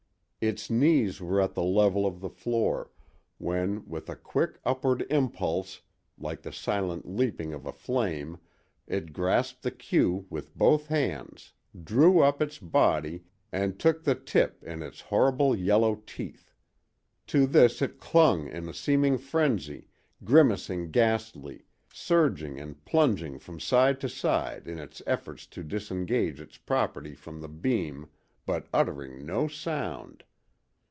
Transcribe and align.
Its 0.43 0.71
knees 0.71 1.21
were 1.21 1.39
at 1.39 1.53
the 1.53 1.61
level 1.61 2.03
of 2.03 2.19
the 2.19 2.27
floor, 2.29 2.89
when 3.37 3.87
with 3.87 4.09
a 4.09 4.15
quick 4.15 4.59
upward 4.65 5.05
impulse 5.11 5.81
like 6.17 6.41
the 6.41 6.51
silent 6.51 7.05
leaping 7.07 7.53
of 7.53 7.67
a 7.67 7.71
flame 7.71 8.39
it 8.87 9.13
grasped 9.13 9.61
the 9.61 9.69
queue 9.69 10.25
with 10.31 10.57
both 10.57 10.87
hands, 10.87 11.53
drew 11.83 12.21
up 12.21 12.41
its 12.41 12.57
body 12.57 13.23
and 13.51 13.77
took 13.77 14.03
the 14.03 14.15
tip 14.15 14.63
in 14.63 14.81
its 14.81 14.99
horrible 14.99 15.55
yellow 15.55 16.01
teeth. 16.07 16.51
To 17.27 17.45
this 17.45 17.79
it 17.79 17.99
clung 17.99 18.47
in 18.47 18.67
a 18.67 18.73
seeming 18.73 19.19
frenzy, 19.19 19.85
grimacing 20.23 20.89
ghastly, 20.89 21.65
surging 21.93 22.59
and 22.59 22.83
plunging 22.83 23.37
from 23.37 23.59
side 23.59 23.99
to 24.01 24.09
side 24.09 24.67
in 24.67 24.79
its 24.79 25.03
efforts 25.05 25.45
to 25.53 25.61
disengage 25.61 26.41
its 26.41 26.57
property 26.57 27.13
from 27.13 27.41
the 27.41 27.47
beam, 27.47 28.09
but 28.47 28.65
uttering 28.73 29.23
no 29.23 29.47
sound. 29.47 30.23